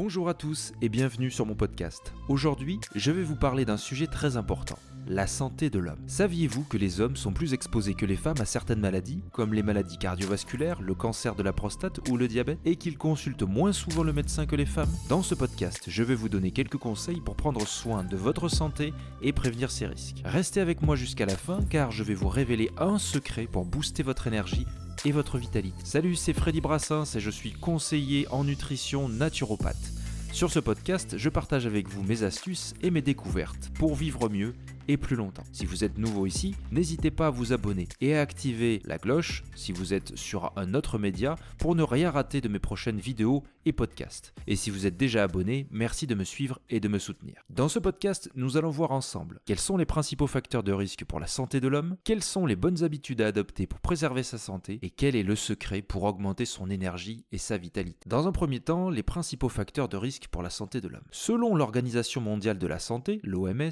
[0.00, 2.12] Bonjour à tous et bienvenue sur mon podcast.
[2.28, 4.78] Aujourd'hui, je vais vous parler d'un sujet très important,
[5.08, 5.98] la santé de l'homme.
[6.06, 9.64] Saviez-vous que les hommes sont plus exposés que les femmes à certaines maladies, comme les
[9.64, 14.04] maladies cardiovasculaires, le cancer de la prostate ou le diabète, et qu'ils consultent moins souvent
[14.04, 14.94] le médecin que les femmes?
[15.08, 18.94] Dans ce podcast, je vais vous donner quelques conseils pour prendre soin de votre santé
[19.20, 20.22] et prévenir ces risques.
[20.24, 24.04] Restez avec moi jusqu'à la fin car je vais vous révéler un secret pour booster
[24.04, 24.64] votre énergie
[25.04, 25.76] et votre vitalité.
[25.84, 29.92] Salut, c'est Freddy Brassens et je suis conseiller en nutrition naturopathe.
[30.32, 34.54] Sur ce podcast, je partage avec vous mes astuces et mes découvertes pour vivre mieux
[34.96, 35.44] plus longtemps.
[35.52, 39.44] Si vous êtes nouveau ici, n'hésitez pas à vous abonner et à activer la cloche
[39.54, 43.44] si vous êtes sur un autre média pour ne rien rater de mes prochaines vidéos
[43.64, 44.32] et podcasts.
[44.46, 47.42] Et si vous êtes déjà abonné, merci de me suivre et de me soutenir.
[47.50, 51.20] Dans ce podcast, nous allons voir ensemble quels sont les principaux facteurs de risque pour
[51.20, 54.78] la santé de l'homme, quelles sont les bonnes habitudes à adopter pour préserver sa santé
[54.82, 58.08] et quel est le secret pour augmenter son énergie et sa vitalité.
[58.08, 61.04] Dans un premier temps, les principaux facteurs de risque pour la santé de l'homme.
[61.10, 63.70] Selon l'Organisation mondiale de la santé, l'OMS,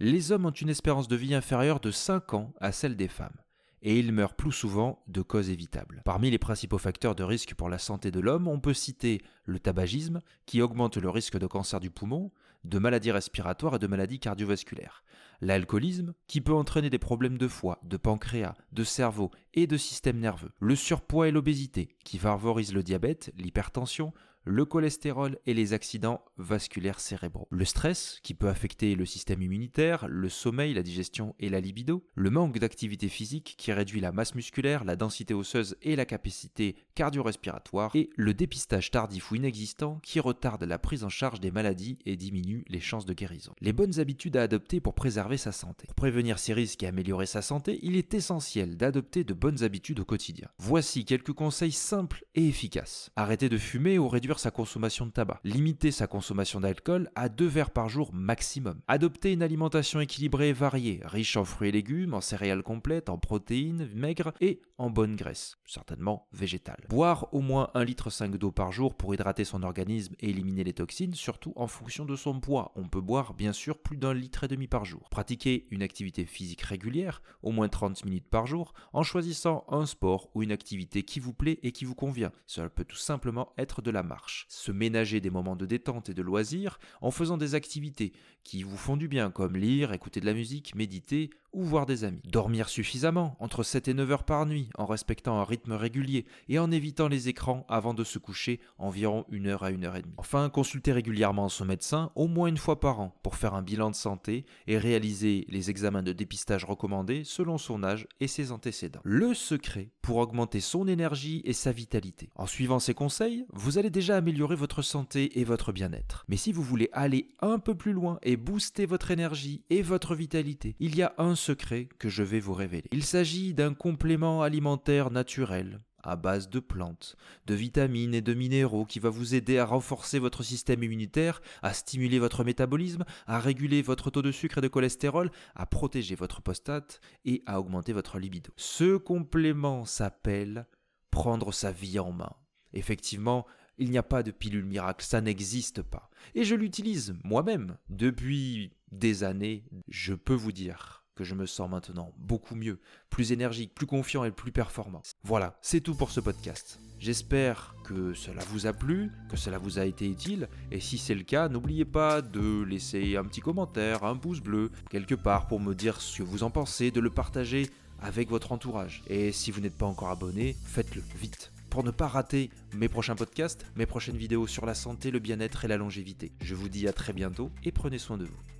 [0.00, 3.36] les hommes ont une espérance de vie inférieure de 5 ans à celle des femmes
[3.82, 6.02] et ils meurent plus souvent de causes évitables.
[6.04, 9.58] Parmi les principaux facteurs de risque pour la santé de l'homme, on peut citer le
[9.58, 12.30] tabagisme, qui augmente le risque de cancer du poumon,
[12.64, 15.04] de maladies respiratoires et de maladies cardiovasculaires.
[15.40, 20.18] L'alcoolisme, qui peut entraîner des problèmes de foie, de pancréas, de cerveau et de système
[20.18, 20.50] nerveux.
[20.58, 24.12] Le surpoids et l'obésité, qui favorisent le diabète, l'hypertension,
[24.48, 27.46] le cholestérol et les accidents vasculaires cérébraux.
[27.50, 32.02] Le stress, qui peut affecter le système immunitaire, le sommeil, la digestion et la libido.
[32.14, 36.76] Le manque d'activité physique, qui réduit la masse musculaire, la densité osseuse et la capacité
[36.94, 37.90] cardio-respiratoire.
[37.94, 42.16] Et le dépistage tardif ou inexistant, qui retarde la prise en charge des maladies et
[42.16, 43.52] diminue les chances de guérison.
[43.60, 45.86] Les bonnes habitudes à adopter pour préserver sa santé.
[45.86, 50.00] Pour prévenir ces risques et améliorer sa santé, il est essentiel d'adopter de bonnes habitudes
[50.00, 50.48] au quotidien.
[50.58, 53.10] Voici quelques conseils simples et efficaces.
[53.14, 55.40] Arrêtez de fumer ou réduire sa consommation de tabac.
[55.44, 58.80] Limiter sa consommation d'alcool à deux verres par jour maximum.
[58.88, 63.18] Adopter une alimentation équilibrée et variée, riche en fruits et légumes, en céréales complètes, en
[63.18, 66.86] protéines maigres et en bonne graisse, certainement végétale.
[66.88, 70.72] Boire au moins 1,5 litre d'eau par jour pour hydrater son organisme et éliminer les
[70.72, 72.72] toxines, surtout en fonction de son poids.
[72.76, 75.08] On peut boire bien sûr plus d'un litre et demi par jour.
[75.10, 80.30] Pratiquer une activité physique régulière, au moins 30 minutes par jour, en choisissant un sport
[80.34, 82.32] ou une activité qui vous plaît et qui vous convient.
[82.46, 86.14] Cela peut tout simplement être de la marche se ménager des moments de détente et
[86.14, 88.12] de loisirs en faisant des activités
[88.44, 92.04] qui vous font du bien comme lire, écouter de la musique, méditer ou voir des
[92.04, 92.20] amis.
[92.24, 96.58] Dormir suffisamment, entre 7 et 9 heures par nuit, en respectant un rythme régulier et
[96.58, 100.02] en évitant les écrans avant de se coucher environ une heure à une heure et
[100.02, 100.14] demie.
[100.16, 103.90] Enfin, consulter régulièrement son médecin au moins une fois par an pour faire un bilan
[103.90, 109.00] de santé et réaliser les examens de dépistage recommandés selon son âge et ses antécédents.
[109.04, 112.30] Le secret pour augmenter son énergie et sa vitalité.
[112.34, 116.24] En suivant ces conseils, vous allez déjà améliorer votre santé et votre bien-être.
[116.28, 120.14] Mais si vous voulez aller un peu plus loin et booster votre énergie et votre
[120.14, 122.88] vitalité, il y a un secret que je vais vous révéler.
[122.92, 127.16] Il s'agit d'un complément alimentaire naturel à base de plantes,
[127.46, 131.72] de vitamines et de minéraux qui va vous aider à renforcer votre système immunitaire, à
[131.72, 136.40] stimuler votre métabolisme, à réguler votre taux de sucre et de cholestérol, à protéger votre
[136.40, 138.52] prostate et à augmenter votre libido.
[138.56, 140.66] Ce complément s'appelle
[141.10, 142.32] prendre sa vie en main.
[142.72, 143.46] Effectivement,
[143.78, 146.10] il n'y a pas de pilule miracle, ça n'existe pas.
[146.34, 151.68] Et je l'utilise moi-même depuis des années, je peux vous dire que je me sens
[151.68, 152.78] maintenant beaucoup mieux,
[153.10, 155.02] plus énergique, plus confiant et plus performant.
[155.24, 156.78] Voilà, c'est tout pour ce podcast.
[157.00, 161.16] J'espère que cela vous a plu, que cela vous a été utile, et si c'est
[161.16, 165.58] le cas, n'oubliez pas de laisser un petit commentaire, un pouce bleu, quelque part pour
[165.58, 167.68] me dire ce que vous en pensez, de le partager
[168.00, 169.02] avec votre entourage.
[169.08, 173.14] Et si vous n'êtes pas encore abonné, faites-le vite pour ne pas rater mes prochains
[173.14, 176.32] podcasts, mes prochaines vidéos sur la santé, le bien-être et la longévité.
[176.40, 178.57] Je vous dis à très bientôt et prenez soin de vous.